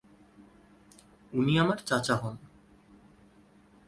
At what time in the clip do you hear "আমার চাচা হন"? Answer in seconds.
1.59-2.35